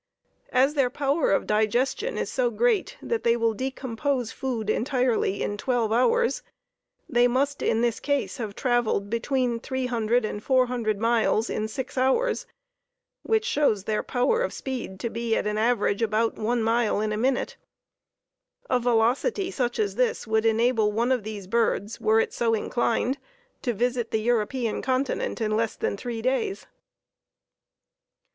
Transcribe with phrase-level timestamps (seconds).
[0.51, 5.57] As their power of digestion is so great that they will decompose food entirely in
[5.57, 6.41] twelve hours,
[7.07, 11.67] they must in this case have traveled between three hundred and four hundred miles in
[11.67, 12.47] six hours,
[13.21, 17.11] which shows their power of speed to be at an average about one mile in
[17.11, 17.55] a minute.
[18.71, 23.19] A velocity such as this would enable one of these birds, were it so inclined,
[23.61, 26.65] to visit the European continent in less than three days.